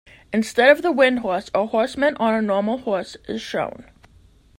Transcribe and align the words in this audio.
Instead 0.33 0.71
of 0.71 0.81
the 0.81 0.91
Wind 0.91 1.19
Horse, 1.19 1.51
a 1.53 1.67
horseman 1.67 2.17
on 2.19 2.33
a 2.33 2.41
normal 2.41 2.79
horse 2.79 3.17
is 3.27 3.39
shown. 3.39 3.85